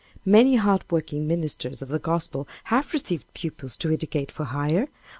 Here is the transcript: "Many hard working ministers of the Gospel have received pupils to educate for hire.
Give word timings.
"Many 0.25 0.55
hard 0.55 0.83
working 0.89 1.27
ministers 1.27 1.83
of 1.83 1.89
the 1.89 1.99
Gospel 1.99 2.47
have 2.73 2.91
received 2.91 3.31
pupils 3.35 3.77
to 3.77 3.93
educate 3.93 4.31
for 4.31 4.45
hire. 4.45 4.89